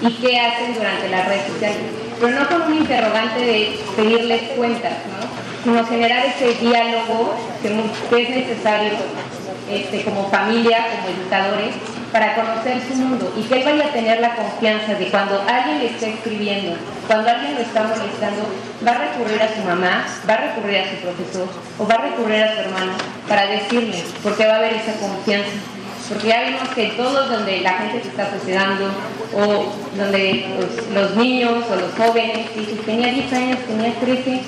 y 0.00 0.12
qué 0.14 0.40
hacen 0.40 0.74
durante 0.74 1.08
las 1.08 1.28
redes 1.28 1.46
sociales 1.52 2.04
pero 2.20 2.40
no 2.40 2.48
con 2.48 2.62
un 2.62 2.78
interrogante 2.78 3.40
de 3.40 3.78
pedirles 3.96 4.42
cuentas, 4.56 4.92
¿no? 5.10 5.43
Sino 5.64 5.84
generar 5.86 6.26
ese 6.26 6.54
diálogo 6.60 7.34
que, 7.62 8.22
es 8.22 8.30
necesario 8.30 8.92
este, 9.70 10.04
como 10.04 10.28
familia, 10.30 10.86
como 10.94 11.16
educadores, 11.16 11.74
para 12.12 12.36
conocer 12.36 12.80
su 12.86 12.94
mundo 12.94 13.34
y 13.36 13.42
que 13.42 13.56
él 13.56 13.64
vaya 13.64 13.86
a 13.86 13.92
tener 13.92 14.20
la 14.20 14.36
confianza 14.36 14.94
de 14.94 15.08
cuando 15.08 15.42
alguien 15.48 15.78
le 15.78 15.86
esté 15.86 16.10
escribiendo, 16.10 16.76
cuando 17.08 17.28
alguien 17.28 17.54
lo 17.54 17.60
está 17.60 17.82
molestando, 17.82 18.44
va 18.86 18.92
a 18.92 18.98
recurrir 18.98 19.42
a 19.42 19.52
su 19.52 19.62
mamá, 19.62 20.06
va 20.28 20.34
a 20.34 20.36
recurrir 20.36 20.78
a 20.78 20.90
su 20.90 20.96
profesor 20.98 21.48
o 21.76 21.86
va 21.88 21.94
a 21.94 22.02
recurrir 22.02 22.42
a 22.42 22.54
su 22.54 22.60
hermano 22.60 22.92
para 23.26 23.46
decirle, 23.46 24.04
porque 24.22 24.46
va 24.46 24.54
a 24.54 24.56
haber 24.58 24.74
esa 24.74 24.92
confianza. 24.92 25.50
Porque 26.08 26.28
ya 26.28 26.42
vimos 26.42 26.68
que 26.68 26.88
todos 26.88 27.30
donde 27.30 27.62
la 27.62 27.72
gente 27.72 28.02
se 28.02 28.08
está 28.10 28.30
suicidando 28.30 28.90
o 29.34 29.72
donde 29.96 30.44
los, 30.92 31.16
niños 31.16 31.64
o 31.68 31.76
los 31.76 31.92
jóvenes, 31.96 32.46
y 32.54 32.62
tenía 32.84 33.08
10 33.08 33.32
años, 33.32 33.58
tenía 33.66 33.92
13 33.94 34.30
y 34.30 34.42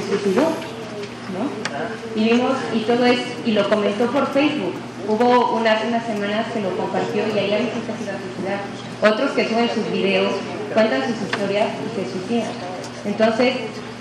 se 0.00 0.08
suicidó. 0.08 0.42
¿no? 0.42 2.20
Y 2.20 2.30
vimos, 2.30 2.52
y 2.72 2.80
todo 2.80 3.04
es, 3.04 3.20
y 3.44 3.52
lo 3.52 3.68
comentó 3.68 4.06
por 4.06 4.32
Facebook 4.32 4.74
Hubo 5.08 5.54
unas, 5.54 5.84
unas 5.84 6.04
semanas 6.04 6.46
que 6.52 6.60
lo 6.60 6.76
compartió 6.76 7.22
y 7.28 7.38
ahí 7.38 7.52
hay 7.52 7.70
gente 7.70 7.92
se 7.96 8.10
suicidar. 8.10 8.60
Otros 9.00 9.30
que 9.32 9.48
suben 9.48 9.70
sus 9.72 9.88
videos, 9.92 10.32
cuentan 10.74 11.02
sus 11.02 11.22
historias 11.22 11.68
y 11.78 11.94
se 11.94 12.10
suicidan. 12.10 12.50
Entonces, 13.04 13.54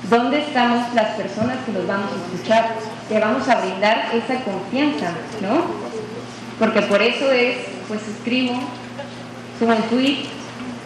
¿dónde 0.10 0.40
estamos 0.40 0.92
las 0.96 1.10
personas 1.16 1.58
que 1.64 1.74
los 1.74 1.86
vamos 1.86 2.10
a 2.12 2.34
escuchar? 2.34 2.76
Que 3.08 3.20
vamos 3.20 3.48
a 3.48 3.62
brindar 3.62 4.10
esa 4.16 4.44
confianza, 4.44 5.12
¿no? 5.42 5.66
Porque 6.58 6.82
por 6.82 7.04
eso 7.04 7.32
es, 7.32 7.58
pues 7.88 8.02
escribo, 8.08 8.54
subo 9.60 9.76
un 9.76 9.84
tweet, 9.84 10.26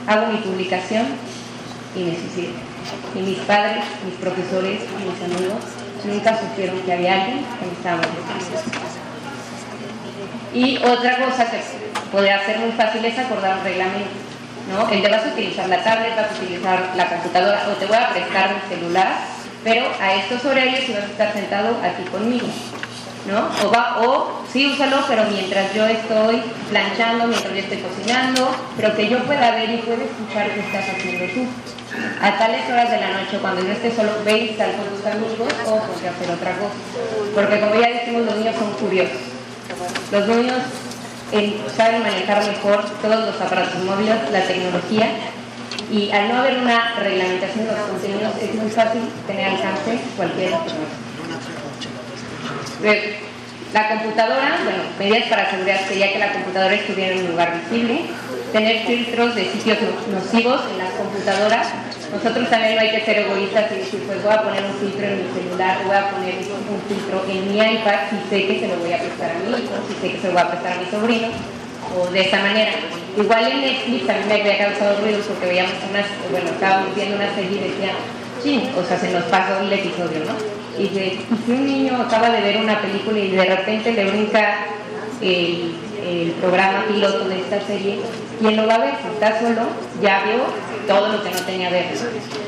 hago 0.06 0.34
mi 0.34 0.40
publicación 0.40 1.06
y 1.96 2.04
me 2.04 2.18
suicido. 2.18 2.69
Y 3.16 3.20
mis 3.20 3.40
padres, 3.40 3.84
mis 4.06 4.16
profesores 4.16 4.82
y 4.82 5.10
mis 5.10 5.36
amigos 5.36 5.64
nunca 6.06 6.40
supieron 6.40 6.80
que 6.82 6.94
había 6.94 7.14
alguien 7.14 7.46
que 7.60 7.66
me 7.66 7.72
estaba 7.74 8.02
y 10.54 10.78
otra 10.78 11.18
cosa 11.18 11.46
que 11.46 11.60
podría 12.12 12.44
ser 12.46 12.60
muy 12.60 12.72
fácil 12.72 13.06
es 13.06 13.18
acordar 13.20 13.60
un 13.60 13.64
reglamento. 13.64 14.10
¿no? 14.70 14.90
El 14.90 15.02
te 15.02 15.10
vas 15.10 15.26
a 15.26 15.30
utilizar 15.30 15.68
la 15.70 15.84
tablet, 15.84 16.16
vas 16.16 16.32
a 16.32 16.44
utilizar 16.44 16.94
la 16.96 17.08
computadora 17.08 17.68
o 17.70 17.74
te 17.74 17.86
voy 17.86 17.98
a 17.98 18.10
prestar 18.10 18.56
mi 18.56 18.76
celular, 18.76 19.08
pero 19.64 19.88
a 20.00 20.16
estos 20.16 20.44
horarios 20.46 20.86
si 20.86 20.94
vas 20.94 21.04
a 21.04 21.06
estar 21.06 21.34
sentado 21.34 21.76
aquí 21.84 22.04
conmigo. 22.10 22.48
¿no? 23.28 23.68
O, 23.68 23.72
va, 23.72 24.00
o 24.02 24.42
sí, 24.52 24.66
úsalo, 24.66 25.04
pero 25.08 25.24
mientras 25.26 25.74
yo 25.74 25.86
estoy 25.86 26.42
planchando, 26.70 27.28
mientras 27.28 27.54
yo 27.54 27.60
estoy 27.60 27.78
cocinando, 27.78 28.50
pero 28.76 28.96
que 28.96 29.08
yo 29.08 29.20
pueda 29.26 29.52
ver 29.52 29.70
y 29.70 29.78
pueda 29.78 30.04
escuchar 30.04 30.50
qué 30.52 30.60
estás 30.62 30.96
haciendo 30.96 31.26
tú. 31.34 31.46
A 32.22 32.38
tales 32.38 32.70
horas 32.70 32.92
de 32.92 33.00
la 33.00 33.10
noche, 33.22 33.38
cuando 33.42 33.62
yo 33.62 33.72
esté 33.72 33.96
solo, 33.96 34.12
ve 34.24 34.38
y 34.38 34.58
sal 34.58 34.74
con 34.76 34.96
tus 34.96 35.06
amigos 35.06 35.54
o 35.66 35.80
ponte 35.80 36.08
a 36.08 36.12
hacer 36.12 36.30
otra 36.30 36.52
cosa. 36.58 36.76
Porque 37.34 37.60
como 37.60 37.76
ya 37.76 37.90
decimos, 37.90 38.26
los 38.26 38.36
niños 38.36 38.56
son 38.58 38.72
curiosos. 38.74 39.22
Los 40.12 40.28
niños 40.28 40.58
eh, 41.32 41.62
saben 41.76 42.04
manejar 42.04 42.46
mejor 42.46 42.86
todos 43.02 43.26
los 43.26 43.42
aparatos 43.42 43.84
móviles, 43.84 44.16
la 44.32 44.44
tecnología, 44.44 45.08
y 45.92 46.12
al 46.12 46.30
no 46.30 46.40
haber 46.40 46.60
una 46.60 46.96
reglamentación 47.00 47.66
de 47.66 47.72
los 47.72 47.82
contenidos 47.82 48.34
es 48.42 48.54
muy 48.56 48.70
fácil 48.70 49.02
tener 49.26 49.50
alcance 49.50 50.00
cualquier 50.16 50.54
la 53.74 53.88
computadora, 53.88 54.58
bueno, 54.64 54.84
medidas 54.98 55.30
para 55.30 55.50
seguridad 55.52 55.88
sería 55.88 56.12
que 56.12 56.20
la 56.20 56.34
computadora 56.34 56.74
estuviera 56.74 57.14
en 57.14 57.20
un 57.20 57.32
lugar 57.32 57.54
visible, 57.62 58.06
tener 58.52 58.86
filtros 58.86 59.36
de 59.36 59.46
sitios 59.46 59.78
nocivos 60.12 60.62
en 60.72 60.78
las 60.78 60.92
computadoras 60.92 61.68
nosotros 62.12 62.50
también 62.50 62.76
no 62.76 62.82
hay 62.82 62.90
que 62.90 63.06
ser 63.06 63.20
egoístas 63.20 63.72
y 63.72 63.76
decir, 63.76 64.02
pues 64.08 64.24
voy 64.24 64.34
a 64.34 64.42
poner 64.42 64.64
un 64.66 64.74
filtro 64.82 65.06
en 65.06 65.18
mi 65.22 65.30
celular, 65.30 65.78
voy 65.86 65.96
a 65.96 66.10
poner 66.10 66.36
un 66.42 66.82
filtro 66.90 67.22
en 67.30 67.54
mi 67.54 67.58
iPad 67.62 68.10
si 68.10 68.18
sé 68.30 68.48
que 68.48 68.60
se 68.60 68.68
lo 68.68 68.78
voy 68.78 68.94
a 68.94 68.98
prestar 68.98 69.30
a 69.30 69.40
mi 69.46 69.50
hijo, 69.54 69.78
si 69.88 69.94
sé 69.94 70.14
que 70.14 70.18
se 70.18 70.28
lo 70.28 70.34
voy 70.34 70.42
a 70.42 70.50
prestar 70.50 70.74
a 70.74 70.82
mi 70.82 70.86
sobrino, 70.90 71.28
o 71.94 72.10
de 72.10 72.22
esa 72.22 72.40
manera. 72.42 72.72
Igual 73.16 73.52
en 73.52 73.62
Netflix 73.62 74.10
a 74.10 74.14
mí 74.14 74.24
me 74.26 74.42
había 74.42 74.58
causado 74.58 75.02
ruido 75.02 75.20
porque 75.22 75.46
veíamos 75.46 75.74
unas, 75.90 76.06
bueno, 76.32 76.50
estábamos 76.50 76.96
viendo 76.96 77.16
una 77.16 77.30
serie 77.36 77.62
y 77.62 77.70
decía, 77.70 77.94
sí, 78.42 78.70
o 78.74 78.84
sea, 78.84 78.98
se 78.98 79.12
nos 79.12 79.24
pasó 79.26 79.62
el 79.62 79.72
episodio, 79.72 80.26
¿no? 80.26 80.34
Y, 80.82 80.90
de, 80.90 81.20
si 81.46 81.52
un 81.52 81.66
niño 81.66 82.02
acaba 82.02 82.32
de 82.32 82.42
ver 82.42 82.58
una 82.58 82.82
película 82.82 83.20
y 83.20 83.30
de 83.30 83.46
repente 83.46 83.94
le 83.94 84.10
brinca 84.10 84.66
el, 85.22 85.76
el 86.04 86.32
programa 86.32 86.86
piloto 86.88 87.28
de 87.28 87.40
esta 87.40 87.62
serie, 87.62 88.00
¿quién 88.40 88.56
lo 88.56 88.68
va 88.68 88.76
a 88.76 88.80
ver? 88.80 88.94
Si 89.02 89.08
está 89.14 89.40
solo, 89.40 89.68
ya 90.02 90.24
vio 90.24 90.44
todo 90.88 91.10
lo 91.10 91.24
que 91.24 91.30
no 91.30 91.40
tenía 91.42 91.70
ver. 91.70 91.86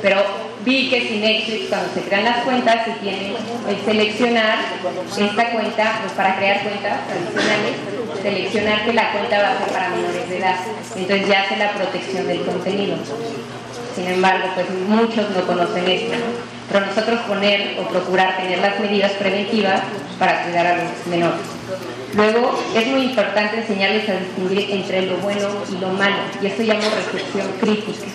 Pero 0.01 0.21
vi 0.65 0.89
que 0.89 1.01
si 1.07 1.17
Netflix 1.17 1.69
cuando 1.69 1.93
se 1.93 2.01
crean 2.01 2.25
las 2.25 2.43
cuentas 2.43 2.85
se 2.85 2.91
tiene 2.93 3.33
que 3.67 3.85
seleccionar 3.85 4.59
esta 5.17 5.51
cuenta, 5.51 5.99
pues 6.01 6.13
para 6.13 6.35
crear 6.37 6.61
cuentas 6.61 6.99
tradicionales, 7.07 7.75
seleccionar 8.21 8.85
que 8.85 8.93
la 8.93 9.11
cuenta 9.11 9.41
va 9.41 9.51
a 9.51 9.57
ser 9.59 9.67
para 9.73 9.89
menores 9.89 10.29
de 10.29 10.37
edad. 10.37 10.55
Entonces 10.95 11.27
ya 11.27 11.41
hace 11.41 11.57
la 11.57 11.71
protección 11.71 12.27
del 12.27 12.41
contenido. 12.43 12.95
Sin 13.95 14.07
embargo, 14.07 14.47
pues 14.55 14.67
muchos 14.87 15.29
no 15.31 15.41
conocen 15.45 15.87
esto, 15.87 16.15
Pero 16.71 16.85
nosotros 16.85 17.19
poner 17.27 17.77
o 17.79 17.87
procurar 17.89 18.37
tener 18.37 18.59
las 18.59 18.79
medidas 18.79 19.11
preventivas 19.13 19.81
para 20.17 20.43
cuidar 20.43 20.65
a 20.65 20.77
los 20.77 21.07
menores. 21.07 21.41
Luego, 22.13 22.59
es 22.75 22.87
muy 22.87 23.03
importante 23.03 23.57
enseñarles 23.57 24.09
a 24.09 24.13
distinguir 24.13 24.71
entre 24.71 25.03
lo 25.03 25.17
bueno 25.17 25.47
y 25.69 25.79
lo 25.79 25.89
malo, 25.89 26.17
y 26.41 26.45
esto 26.45 26.63
llamo 26.63 26.81
recepción 26.81 27.47
crítica. 27.59 28.07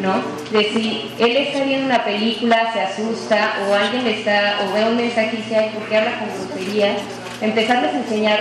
¿no? 0.00 0.22
De 0.50 0.64
si 0.64 1.10
él 1.18 1.36
está 1.36 1.64
viendo 1.64 1.86
una 1.86 2.04
película, 2.04 2.72
se 2.72 2.80
asusta, 2.80 3.54
o 3.66 3.74
alguien 3.74 4.06
está, 4.06 4.60
o 4.62 4.74
ve 4.74 4.84
un 4.84 4.96
mensaje 4.96 5.30
y 5.32 5.36
dice, 5.38 5.70
¿por 5.74 5.88
qué 5.88 5.96
habla 5.96 6.18
con 6.18 6.28
grosería? 6.28 6.96
Empezarles 7.40 7.94
a 7.94 7.98
enseñar 7.98 8.40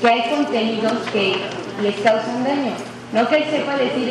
que 0.00 0.08
hay 0.08 0.30
contenidos 0.30 0.92
que 1.12 1.36
les 1.82 1.94
causan 1.96 2.44
daño. 2.44 2.72
No 3.12 3.28
que 3.28 3.36
él 3.36 3.44
sepa 3.50 3.76
decir, 3.76 4.08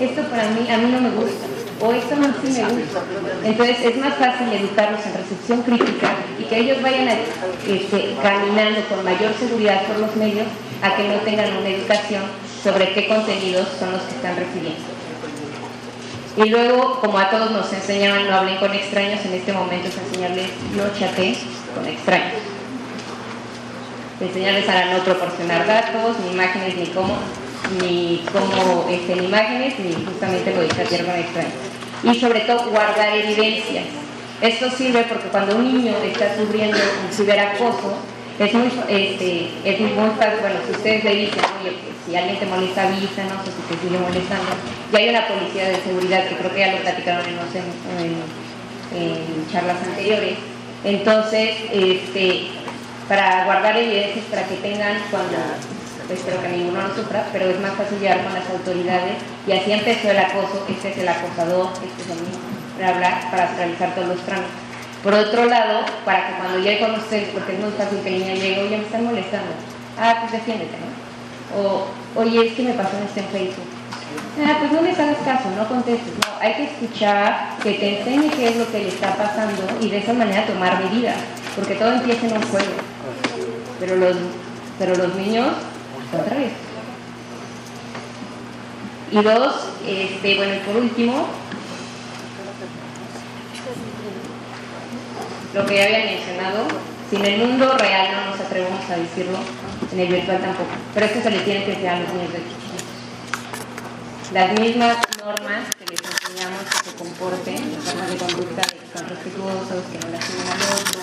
esto 0.00 0.22
para 0.30 0.48
mí, 0.50 0.66
a 0.70 0.78
mí 0.78 0.90
no 0.90 1.00
me 1.00 1.10
gusta, 1.10 1.46
o 1.84 1.92
esto 1.92 2.16
no 2.16 2.28
sí 2.28 2.48
me 2.48 2.64
gusta. 2.64 3.02
Entonces 3.44 3.76
es 3.82 3.96
más 3.98 4.14
fácil 4.14 4.50
educarlos 4.52 5.00
en 5.04 5.14
recepción 5.14 5.62
crítica 5.62 6.08
y 6.38 6.44
que 6.44 6.58
ellos 6.58 6.80
vayan 6.82 7.08
este, 7.08 8.16
caminando 8.22 8.80
con 8.88 9.04
mayor 9.04 9.32
seguridad 9.38 9.82
por 9.86 9.98
los 9.98 10.16
medios 10.16 10.46
a 10.82 10.96
que 10.96 11.08
no 11.08 11.16
tengan 11.16 11.56
una 11.56 11.68
educación 11.68 12.22
sobre 12.62 12.94
qué 12.94 13.06
contenidos 13.06 13.68
son 13.78 13.92
los 13.92 14.02
que 14.02 14.14
están 14.14 14.36
recibiendo. 14.36 14.80
Y 16.36 16.48
luego, 16.48 17.00
como 17.00 17.18
a 17.18 17.30
todos 17.30 17.50
nos 17.50 17.72
enseñaban 17.72 18.28
no 18.28 18.34
hablen 18.34 18.56
con 18.56 18.72
extraños, 18.72 19.24
en 19.24 19.34
este 19.34 19.52
momento 19.52 19.88
es 19.88 19.96
enseñarles 19.96 20.48
no 20.74 20.84
chateen 20.98 21.36
con 21.74 21.86
extraños. 21.86 22.40
Enseñarles 24.20 24.68
a 24.68 24.86
no 24.86 25.04
proporcionar 25.04 25.66
datos, 25.66 26.16
ni 26.24 26.32
imágenes, 26.32 26.76
ni 26.76 26.86
cómo, 26.86 27.18
ni 27.80 28.24
cómo 28.32 28.88
estén 28.90 29.24
imágenes, 29.24 29.78
ni 29.78 29.92
justamente 30.04 30.54
lo 30.54 30.60
de 30.62 30.68
chatear 30.68 31.04
con 31.04 31.14
extraños. 31.14 31.52
Y 32.02 32.14
sobre 32.20 32.40
todo 32.40 32.70
guardar 32.70 33.16
evidencias. 33.16 33.84
Esto 34.40 34.70
sirve 34.70 35.04
porque 35.04 35.28
cuando 35.28 35.56
un 35.56 35.64
niño 35.64 35.94
está 36.04 36.36
sufriendo 36.36 36.76
un 36.76 37.12
ciberacoso, 37.12 37.96
es 38.38 38.52
muy, 38.52 38.66
este, 38.88 39.48
es 39.64 39.80
muy 39.80 40.10
fácil, 40.18 40.40
bueno, 40.40 40.56
si 40.66 40.72
ustedes 40.72 41.04
le 41.04 41.14
dicen, 41.14 41.40
oye, 41.60 41.70
pues 41.70 41.94
si 42.04 42.16
alguien 42.16 42.38
te 42.38 42.46
molesta, 42.46 42.82
avísanos, 42.82 43.40
o 43.40 43.44
si 43.44 43.74
te 43.74 43.80
sigue 43.80 43.98
molestando. 43.98 44.50
Ya 44.92 44.98
hay 44.98 45.08
una 45.10 45.28
policía 45.28 45.68
de 45.68 45.76
seguridad 45.76 46.28
que 46.28 46.36
creo 46.36 46.52
que 46.52 46.58
ya 46.58 46.72
lo 46.72 46.78
platicaron 46.78 47.24
en, 47.26 47.36
en, 48.98 49.52
charlas 49.52 49.76
anteriores. 49.86 50.34
Entonces, 50.84 51.56
este, 51.72 52.48
para 53.08 53.44
guardar 53.44 53.76
evidencias, 53.76 54.24
para 54.26 54.46
que 54.46 54.56
tengan 54.56 54.98
cuando, 55.10 55.36
espero 56.10 56.40
que 56.42 56.48
ninguno 56.48 56.82
lo 56.82 56.94
sufra, 56.94 57.26
pero 57.32 57.46
es 57.46 57.60
más 57.60 57.72
fácil 57.74 58.00
llegar 58.00 58.24
con 58.24 58.34
las 58.34 58.48
autoridades 58.50 59.16
y 59.46 59.52
así 59.52 59.72
empezó 59.72 60.10
el 60.10 60.18
acoso, 60.18 60.66
este 60.68 60.90
es 60.90 60.98
el 60.98 61.08
acosador, 61.08 61.70
este 61.74 62.02
es 62.02 62.10
el 62.10 62.20
mismo, 62.24 62.44
para 62.76 62.94
hablar, 62.94 63.30
para 63.30 63.54
realizar 63.54 63.94
todos 63.94 64.08
los 64.08 64.20
trámites. 64.26 64.64
Por 65.02 65.12
otro 65.12 65.44
lado, 65.44 65.84
para 66.04 66.26
que 66.26 66.34
cuando 66.34 66.58
llegue 66.58 66.80
con 66.80 66.94
ustedes, 66.94 67.28
porque 67.28 67.52
es 67.52 67.60
muy 67.60 67.72
fácil 67.72 68.00
que 68.00 68.08
el 68.08 68.20
niño 68.20 68.34
llegue, 68.34 68.62
oye, 68.62 68.78
me 68.78 68.84
están 68.84 69.04
molestando. 69.04 69.52
Ah, 69.98 70.16
pues 70.20 70.32
defiéndete, 70.32 70.76
¿no? 70.80 71.60
O, 71.60 71.86
oye, 72.16 72.46
es 72.46 72.54
que 72.54 72.62
me 72.62 72.72
pasó 72.72 72.96
en 72.96 73.24
Facebook. 73.26 73.68
Ah, 74.40 74.56
pues 74.58 74.72
no 74.72 74.80
les 74.80 74.98
hagas 74.98 75.18
caso, 75.24 75.50
no 75.56 75.68
contestes. 75.68 76.12
No, 76.14 76.40
hay 76.40 76.54
que 76.54 76.64
escuchar, 76.64 77.56
que 77.62 77.74
te 77.74 77.98
enseñe 77.98 78.30
qué 78.30 78.48
es 78.48 78.56
lo 78.56 78.70
que 78.70 78.78
le 78.78 78.88
está 78.88 79.14
pasando 79.14 79.62
y 79.80 79.90
de 79.90 79.98
esa 79.98 80.12
manera 80.12 80.46
tomar 80.46 80.82
medidas, 80.82 81.16
porque 81.54 81.74
todo 81.74 81.92
empieza 81.92 82.26
en 82.26 82.36
un 82.38 82.42
juego. 82.42 82.72
Pero 83.78 83.96
los, 83.96 84.16
pero 84.78 84.96
los 84.96 85.14
niños, 85.16 85.48
otra 86.20 86.36
vez. 86.36 86.52
Y 89.12 89.22
dos, 89.22 89.54
este, 89.86 90.36
bueno, 90.36 90.54
por 90.66 90.76
último, 90.76 91.28
lo 95.54 95.66
que 95.66 95.76
ya 95.76 95.84
había 95.84 96.04
mencionado, 96.04 96.66
si 97.08 97.16
en 97.16 97.24
el 97.24 97.38
mundo 97.38 97.78
real 97.78 98.08
no 98.12 98.30
nos 98.30 98.40
atrevemos 98.40 98.90
a 98.90 98.96
decirlo, 98.96 99.38
en 99.92 100.00
el 100.00 100.08
virtual 100.08 100.40
tampoco. 100.40 100.70
Pero 100.94 101.06
esto 101.06 101.22
se 101.22 101.30
le 101.30 101.38
tiene 101.40 101.64
que 101.64 101.72
enseñar 101.72 101.96
a 101.96 102.00
los 102.00 102.08
niños 102.12 102.32
de 102.32 102.38
chiquitos. 102.38 102.84
Las 104.32 104.58
mismas 104.58 104.96
normas 105.24 105.62
que 105.78 105.86
les 105.86 106.00
enseñamos 106.00 106.60
que 106.64 106.90
se 106.90 106.96
comporten, 106.96 107.72
las 107.72 107.94
normas 107.94 108.10
de 108.10 108.16
conducta, 108.16 108.62
de 108.62 108.78
que 108.78 108.98
son 108.98 109.08
respetuosos, 109.08 109.84
que 109.92 109.98
no 109.98 110.08
lastimen 110.10 110.48
al 110.48 110.60
otro, 110.60 111.00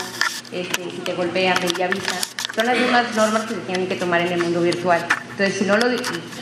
este, 0.51 0.91
si 0.91 0.97
te 0.97 1.13
golpean, 1.13 1.57
te 1.57 1.83
avisan, 1.83 2.19
son 2.55 2.65
las 2.65 2.77
mismas 2.77 3.15
normas 3.15 3.43
que 3.43 3.55
se 3.55 3.61
tienen 3.61 3.87
que 3.87 3.95
tomar 3.95 4.21
en 4.21 4.33
el 4.33 4.41
mundo 4.41 4.61
virtual. 4.61 5.05
Entonces, 5.31 5.55
si 5.57 5.65
no 5.65 5.77
lo, 5.77 5.87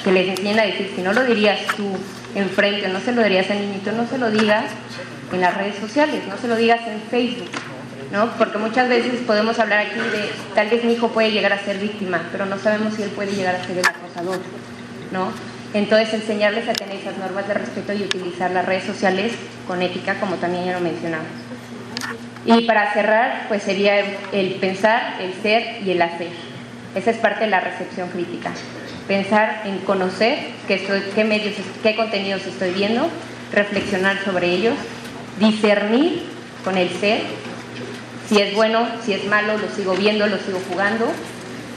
que 0.04 0.12
les 0.12 0.30
enseñen 0.30 0.60
a 0.60 0.64
decir, 0.64 0.92
si 0.96 1.02
no 1.02 1.14
lo 1.14 1.24
dirías 1.24 1.60
tú 1.78 1.88
enfrente, 2.36 2.88
no 2.90 3.00
se 3.00 3.12
lo 3.12 3.24
dirías 3.24 3.50
al 3.52 3.60
niñito, 3.60 3.92
no 3.92 4.08
se 4.08 4.18
lo 4.18 4.32
digas 4.32 4.66
en 5.32 5.42
las 5.42 5.56
redes 5.56 5.76
sociales, 5.80 6.24
no 6.28 6.38
se 6.38 6.48
lo 6.48 6.56
digas 6.56 6.82
en 6.88 7.02
Facebook, 7.10 7.50
¿no? 8.12 8.32
Porque 8.38 8.58
muchas 8.58 8.90
veces 8.90 9.20
podemos 9.26 9.60
hablar 9.60 9.86
aquí 9.86 10.00
de, 10.00 10.30
tal 10.56 10.70
vez 10.70 10.84
mi 10.84 10.94
hijo 10.94 11.10
puede 11.10 11.32
llegar 11.32 11.54
a 11.54 11.64
ser 11.64 11.78
víctima, 11.78 12.24
pero 12.32 12.46
no 12.46 12.58
sabemos 12.58 12.96
si 12.96 13.04
él 13.04 13.10
puede 13.10 13.32
llegar 13.32 13.56
a 13.56 13.64
ser 13.64 13.78
el 13.78 13.86
acosador, 13.86 14.40
¿no? 15.12 15.32
Entonces, 15.76 16.16
enseñarles 16.16 16.68
a 16.68 16.74
tener 16.74 16.96
esas 16.96 17.18
normas 17.18 17.48
de 17.48 17.54
respeto 17.54 17.94
y 17.94 18.02
utilizar 18.02 18.50
las 18.50 18.66
redes 18.66 18.86
sociales 18.86 19.34
con 19.68 19.84
ética, 19.84 20.20
como 20.20 20.36
también 20.38 20.66
ya 20.66 20.74
lo 20.74 20.80
mencionaba. 20.80 21.26
Y 22.58 22.62
para 22.62 22.92
cerrar, 22.94 23.46
pues 23.48 23.62
sería 23.62 24.00
el 24.32 24.56
pensar, 24.56 25.18
el 25.22 25.34
ser 25.44 25.84
y 25.86 25.92
el 25.92 26.02
hacer. 26.02 26.30
Esa 26.96 27.12
es 27.12 27.18
parte 27.18 27.46
de 27.46 27.52
la 27.52 27.60
recepción 27.60 28.10
crítica. 28.10 28.52
Pensar 29.08 29.62
en 29.66 29.78
conocer 29.80 30.40
qué, 30.68 31.24
medios, 31.24 31.54
qué 31.84 31.96
contenidos 31.96 32.48
estoy 32.48 32.72
viendo, 32.72 33.08
reflexionar 33.54 34.24
sobre 34.24 34.48
ellos, 34.50 34.74
discernir 35.40 36.24
con 36.64 36.76
el 36.78 36.90
ser, 36.90 37.22
si 38.28 38.42
es 38.42 38.56
bueno, 38.56 38.88
si 39.06 39.14
es 39.14 39.26
malo, 39.26 39.58
lo 39.58 39.70
sigo 39.70 39.94
viendo, 39.94 40.26
lo 40.26 40.38
sigo 40.38 40.60
jugando, 40.72 41.06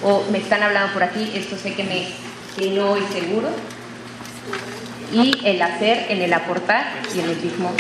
o 0.03 0.25
me 0.31 0.39
están 0.39 0.63
hablando 0.63 0.93
por 0.95 1.03
aquí, 1.03 1.33
esto 1.35 1.57
sé 1.57 1.75
que, 1.75 1.85
me, 1.85 2.07
que 2.57 2.71
no 2.71 2.97
es 2.97 3.05
seguro, 3.13 3.49
y 5.13 5.39
el 5.45 5.61
hacer 5.61 6.07
en 6.09 6.23
el 6.23 6.33
aportar 6.33 6.87
y 7.15 7.21
en 7.21 7.29
el 7.29 7.37
mismo 7.37 7.75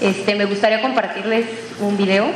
este, 0.00 0.34
me 0.34 0.44
gustaría 0.44 0.80
compartirles 0.80 1.46
un 1.80 1.96
video. 1.96 2.30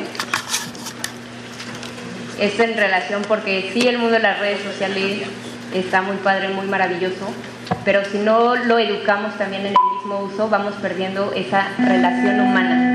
Esto 2.40 2.62
en 2.64 2.76
relación 2.76 3.22
porque 3.28 3.70
sí, 3.72 3.86
el 3.86 3.98
mundo 3.98 4.14
de 4.14 4.20
las 4.20 4.38
redes 4.40 4.60
sociales 4.62 5.22
está 5.72 6.02
muy 6.02 6.16
padre, 6.16 6.48
muy 6.48 6.66
maravilloso, 6.66 7.32
pero 7.84 8.04
si 8.04 8.18
no 8.18 8.56
lo 8.56 8.78
educamos 8.78 9.36
también 9.38 9.62
en 9.62 9.68
el 9.68 9.76
mismo 9.98 10.20
uso, 10.20 10.48
vamos 10.48 10.74
perdiendo 10.80 11.32
esa 11.34 11.68
relación 11.78 12.40
humana. 12.40 12.93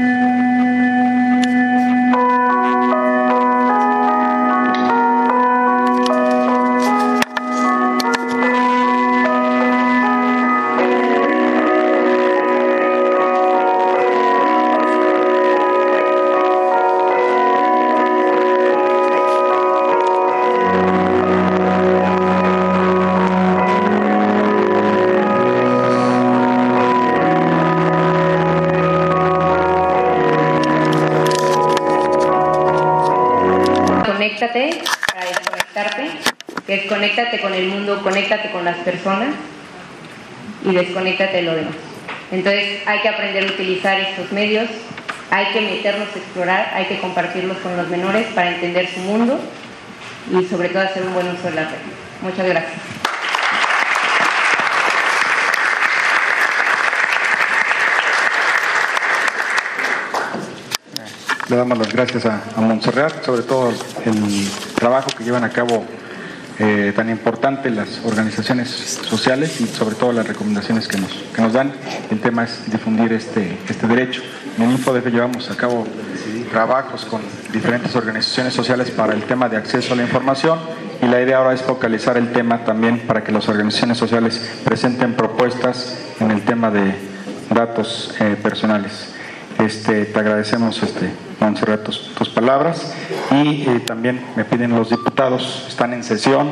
Las 38.71 38.79
personas 38.79 39.29
y 40.63 40.73
desconéctate 40.73 41.37
de 41.37 41.41
lo 41.43 41.55
demás. 41.55 41.75
Entonces 42.31 42.81
hay 42.85 42.99
que 43.01 43.09
aprender 43.09 43.43
a 43.43 43.47
utilizar 43.47 43.99
estos 43.99 44.31
medios, 44.31 44.69
hay 45.31 45.47
que 45.53 45.61
meternos 45.61 46.07
a 46.13 46.17
explorar, 46.17 46.71
hay 46.73 46.85
que 46.85 46.99
compartirlos 46.99 47.57
con 47.57 47.75
los 47.75 47.87
menores 47.87 48.27
para 48.35 48.51
entender 48.55 48.87
su 48.87 48.99
mundo 48.99 49.39
y 50.31 50.45
sobre 50.45 50.69
todo 50.69 50.83
hacer 50.83 51.03
un 51.03 51.13
buen 51.13 51.27
uso 51.27 51.43
de 51.49 51.55
la 51.55 51.63
red. 51.63 51.77
Muchas 52.21 52.47
gracias. 52.47 52.79
Le 61.47 61.55
damos 61.55 61.79
las 61.79 61.91
gracias 61.91 62.27
a, 62.27 62.43
Montserrat, 62.57 63.25
sobre 63.25 63.41
todo 63.41 63.73
el 64.05 64.49
trabajo 64.75 65.09
que 65.17 65.23
llevan 65.23 65.43
a 65.43 65.49
cabo 65.49 65.83
eh, 66.59 66.91
tan 66.93 67.09
importante 67.09 67.69
las 67.69 68.01
organizaciones 68.03 68.69
sociales 68.69 69.61
y 69.61 69.65
sobre 69.65 69.95
todo 69.95 70.11
las 70.11 70.27
recomendaciones 70.27 70.87
que 70.87 70.97
nos, 70.97 71.11
que 71.33 71.41
nos 71.41 71.53
dan. 71.53 71.71
El 72.11 72.19
tema 72.19 72.43
es 72.43 72.69
difundir 72.69 73.13
este, 73.13 73.57
este 73.69 73.87
derecho. 73.87 74.21
En 74.57 74.71
InfoDF 74.71 75.07
llevamos 75.07 75.49
a 75.49 75.55
cabo 75.55 75.87
trabajos 76.51 77.05
con 77.05 77.21
diferentes 77.53 77.95
organizaciones 77.95 78.53
sociales 78.53 78.91
para 78.91 79.13
el 79.13 79.23
tema 79.23 79.47
de 79.47 79.57
acceso 79.57 79.93
a 79.93 79.95
la 79.95 80.03
información 80.03 80.59
y 81.01 81.05
la 81.05 81.21
idea 81.21 81.37
ahora 81.37 81.53
es 81.53 81.61
focalizar 81.61 82.17
el 82.17 82.31
tema 82.33 82.65
también 82.65 82.99
para 83.07 83.23
que 83.23 83.31
las 83.31 83.47
organizaciones 83.47 83.97
sociales 83.97 84.59
presenten 84.65 85.13
propuestas 85.13 85.97
en 86.19 86.31
el 86.31 86.41
tema 86.41 86.71
de 86.71 86.93
datos 87.53 88.13
eh, 88.19 88.35
personales. 88.41 89.13
Este, 89.59 90.05
te 90.05 90.19
agradecemos, 90.19 90.81
este, 90.83 91.09
Montserrat, 91.49 91.83
tus, 91.83 92.13
tus 92.13 92.29
palabras 92.29 92.93
y 93.31 93.63
eh, 93.67 93.81
también 93.85 94.23
me 94.35 94.45
piden 94.45 94.75
los 94.75 94.91
diputados, 94.91 95.65
están 95.67 95.93
en 95.93 96.03
sesión, 96.03 96.47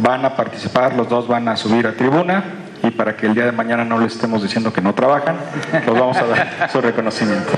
van 0.00 0.24
a 0.24 0.34
participar, 0.34 0.94
los 0.94 1.08
dos 1.08 1.28
van 1.28 1.46
a 1.46 1.56
subir 1.56 1.86
a 1.86 1.92
tribuna 1.92 2.42
y 2.82 2.90
para 2.90 3.16
que 3.16 3.26
el 3.26 3.34
día 3.34 3.44
de 3.44 3.52
mañana 3.52 3.84
no 3.84 4.00
les 4.00 4.14
estemos 4.14 4.42
diciendo 4.42 4.72
que 4.72 4.80
no 4.80 4.94
trabajan, 4.94 5.36
los 5.86 5.98
vamos 5.98 6.16
a 6.16 6.26
dar 6.26 6.70
su 6.72 6.80
reconocimiento. 6.80 7.52